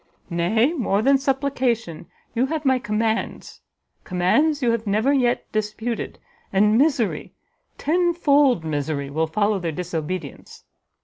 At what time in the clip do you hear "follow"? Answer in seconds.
9.27-9.59